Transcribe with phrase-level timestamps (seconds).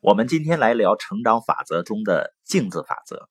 [0.00, 3.28] 我们今天来聊成长法则中的镜子法则。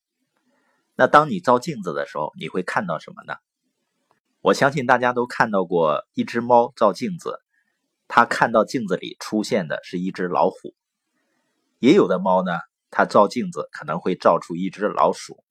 [0.96, 3.36] 那当你照镜子的时候，你会看到什么呢？
[4.42, 7.40] 我相信大家都看到过一只猫照镜子，
[8.10, 10.76] 它看到镜子里出现的是一只老虎。
[11.80, 12.52] 也有的猫呢，
[12.92, 15.42] 它照镜子可能会照出一只老鼠。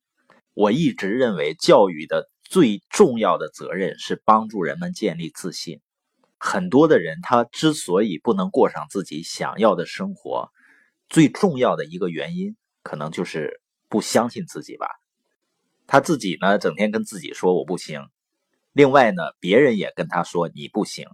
[0.52, 5.80] 我一直认为，教育的最重要的责任是帮助人们建立自信。
[6.36, 10.50] 很多的人，他之所以不能过上自己想要的生活，
[11.08, 14.88] 最重要的一个原因，可能就是不相信自己吧。
[15.86, 18.08] 他自己呢，整天跟自己说我不行，
[18.72, 21.06] 另外呢，别人也跟他说你不行。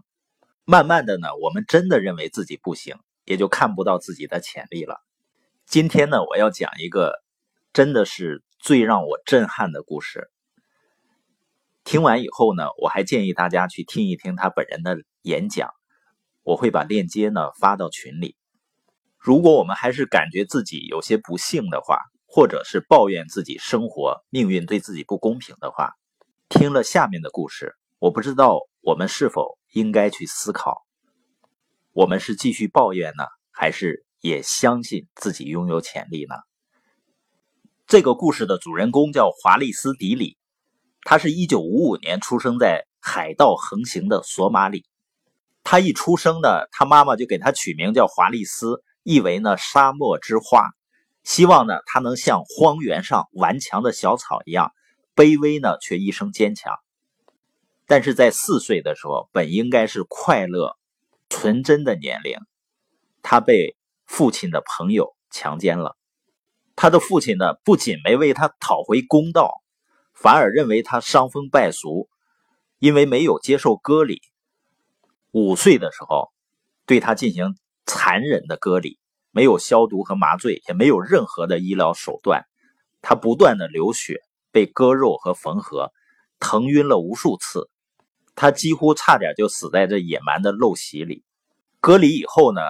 [0.65, 5.01] 慢慢的呢，我们真的认为自己不行，也就看不到自己的潜力了。
[5.67, 7.23] 今天呢，我要讲一个
[7.73, 10.31] 真的是最让我震撼的故事。
[11.85, 15.71] 听完以后呢，我还建议大家去听一听他本人的演讲，
[16.43, 18.37] 我会把链接呢发到群里。
[19.23, 25.93] 如果我们还是感觉自己有些不幸的话，或者是抱怨自己生活命运对自己不公平的话，
[26.49, 30.83] 听了下面的故事，我不知道我们是否应该去思考：
[31.93, 36.35] 我们是继续抱怨呢，还是也相信自己拥有潜力呢？
[37.87, 40.37] 这个故事的主人公叫华利斯·迪里，
[41.03, 44.85] 他是一九五五年出生在海盗横行的索马里。
[45.63, 48.83] 他一出生呢，他妈妈就给他取名叫华利斯。
[49.03, 50.71] 意为呢沙漠之花，
[51.25, 54.73] 希望呢他能像荒原上顽强的小草一样
[55.15, 56.75] 卑微呢，却一生坚强。
[57.87, 60.77] 但是在四岁的时候，本应该是快乐、
[61.29, 62.39] 纯真的年龄，
[63.23, 65.97] 他被父亲的朋友强奸了。
[66.75, 69.63] 他的父亲呢，不仅没为他讨回公道，
[70.15, 72.09] 反而认为他伤风败俗，
[72.79, 74.23] 因为没有接受割礼。
[75.33, 76.33] 五岁的时候，
[76.87, 77.55] 对他进行。
[77.87, 78.99] 残忍的割礼，
[79.31, 82.45] 没有消毒和麻醉，也没有任何的医疗手段。
[83.01, 85.93] 他不断的流血，被割肉和缝合，
[86.39, 87.69] 疼晕了无数次。
[88.35, 91.25] 他几乎差点就死在这野蛮的陋习里。
[91.81, 92.61] 割礼以后呢，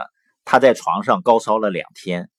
[0.45, 2.31] 他在床上高烧了两天。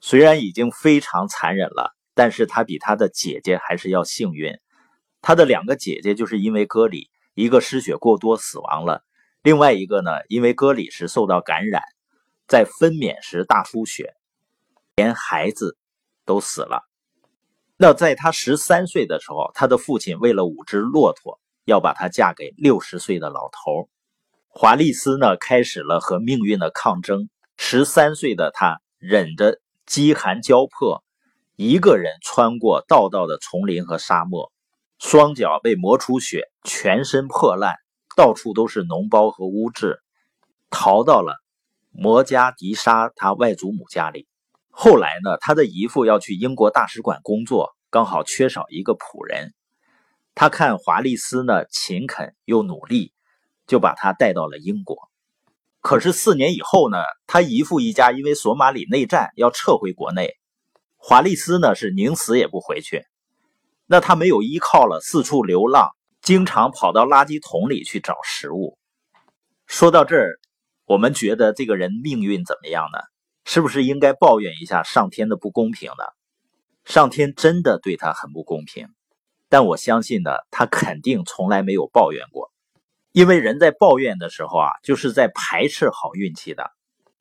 [0.00, 4.58] 虽然已经非常残忍了，但是他比他的姐姐还是要幸运。
[5.22, 9.02] 他的两个姐姐就是因为割礼，一个失血过多死亡了，
[9.42, 11.82] 另外一个呢，因为割礼时受到感染。
[12.46, 14.14] 在分娩时大出血，
[14.96, 15.76] 连孩子
[16.24, 16.82] 都死了。
[17.76, 23.88] 那在他十三岁的时候，他的父亲为了五只骆驼，要把她嫁给六十岁的老头
[24.48, 27.28] 华丽丝呢，开始了和命运的抗争。
[27.56, 31.02] 十三岁的他忍着饥寒交迫，
[31.56, 34.52] 一个人穿过道道的丛林和沙漠，
[34.98, 37.74] 双脚被磨出血，全身破烂，
[38.16, 40.00] 到处都是脓包和污渍，
[40.70, 41.43] 逃到了。
[41.96, 44.26] 摩加迪沙他外祖母家里，
[44.68, 49.54] 后来呢，他的姨父要去英国大使馆工作，刚好缺少一个仆人。
[50.34, 53.12] 他看华丽斯呢勤恳又努力，
[53.68, 55.08] 就把他带到了英国。
[55.80, 60.34] 可是四年以后呢，他姨父一家因为索马里内战要撤回国内，
[60.96, 63.04] 华丽斯呢是宁死也不回去。
[63.86, 65.90] 那他没有依靠了，四处流浪，
[66.20, 68.76] 经常跑到垃圾桶里去找食物。
[69.68, 70.40] 说到这儿。
[70.86, 72.98] 我们觉得这个人命运怎么样呢？
[73.46, 76.04] 是不是应该抱怨一下上天的不公平呢？
[76.84, 78.88] 上天真的对他很不公平，
[79.48, 82.52] 但我相信呢，他肯定从来没有抱怨过，
[83.12, 86.70] 因为人在抱怨的时候啊，就是在排斥好运气的。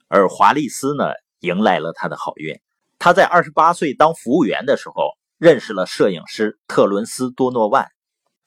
[0.09, 1.05] 而华丽丝呢，
[1.39, 2.59] 迎来了他的好运。
[2.99, 7.87] 他在二十八岁当服务员的时候，认识了摄影师特伦斯多诺万，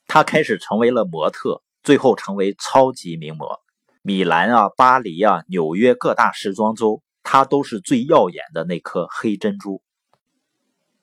[0.06, 3.60] 他开始成为了模特，最后成为超级名模。
[4.06, 9.83] 米兰啊，巴黎啊，纽约各大时装周，他都是最耀眼的那颗黑珍珠。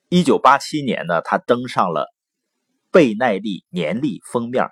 [0.08, 2.06] 一九八七年呢，他登上了
[2.90, 4.70] 贝奈利年历封面，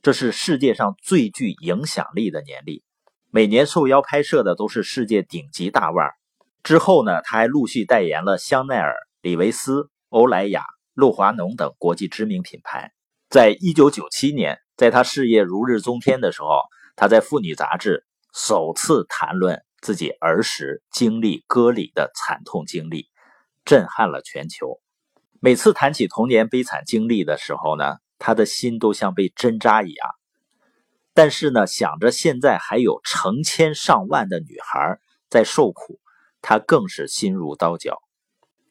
[0.00, 2.84] 这是世界上最具影响力的年历，
[3.32, 6.08] 每年受邀拍摄的都是世界顶级大腕。
[6.62, 10.62] 之后呢，他还陆续代言了香奈儿、李维斯、欧莱雅、
[10.94, 12.92] 露华浓等国际知名品牌。
[13.28, 16.60] 在一九九七年，在他事业如日中天的时候。
[16.96, 18.04] 他在妇女杂志
[18.34, 23.08] 首次谈论自己儿时经历割礼的惨痛经历，
[23.64, 24.80] 震撼了全球。
[25.40, 30.08] 每次谈起童年悲惨经历的时候呢，他的心都像被针扎一样。
[31.14, 34.98] 但是呢，想着现在还有成千上万的女孩
[35.28, 36.00] 在受苦，
[36.40, 38.00] 他更是心如刀绞。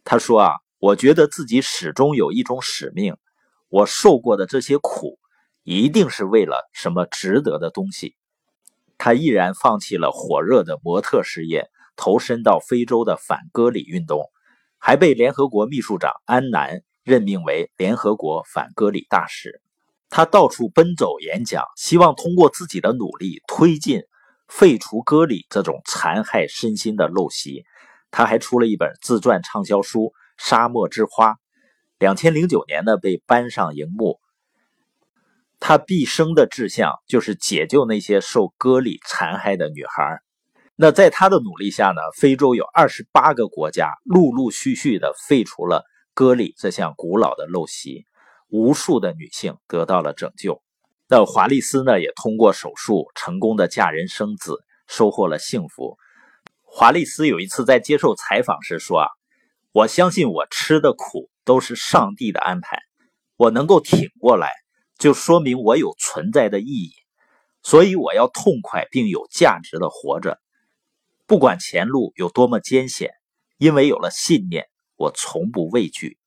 [0.04, 3.16] 他说啊，我觉得自己始终有一种使命，
[3.70, 5.20] 我受过的这些苦。
[5.64, 8.16] 一定是为了什么值得的东西，
[8.98, 14.30] 他毅然放弃了火热的模特事业，投身到非洲的反割礼运动，
[14.80, 19.62] 还被联合国秘书长安南任命为联合国反割礼大使。
[20.10, 24.02] 他到处奔走演讲，希望通过自己的努力推进
[24.48, 27.64] 废除割礼这种残害身心的陋习。
[28.10, 30.00] 他还出了一本自传畅销书
[30.38, 31.34] 《沙漠之花》，
[31.98, 34.20] 两千零九年呢被搬上荧幕。
[35.64, 40.20] 他毕生的志向就是解救那些受割礼残害的女孩。
[40.76, 45.86] 那在他的努力下呢，非洲有二十八个国家陆陆续续的废除了
[46.16, 48.06] 割礼这项古老的陋习，
[48.50, 50.64] 无数的女性得到了拯救。
[51.08, 54.58] 那华丽丝呢，也通过手术成功的嫁人生子，
[54.88, 55.96] 收获了幸福。
[56.64, 59.08] 华丽丝有一次在接受采访时说：“啊，
[59.74, 62.80] 我相信我吃的苦都是上帝的安排，
[63.38, 64.50] 我能够挺过来。”
[65.02, 66.94] 就说明我有存在的意义，
[67.64, 70.40] 所以我要痛快并有价值的活着，
[71.26, 73.10] 不管前路有多么艰险，
[73.58, 76.20] 因为有了信念，我从不畏惧。